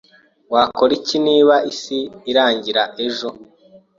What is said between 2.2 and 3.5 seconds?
irangiye ejo?